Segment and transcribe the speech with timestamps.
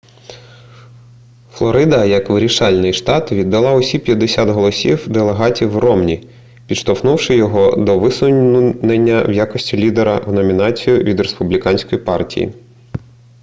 [1.51, 6.27] флорида як вирішальний штат віддала усі п'ятдесят голосів делегатів ромні
[6.67, 12.53] підштовхнувши його до висунення в якості лідера в номінацію від республіканської партії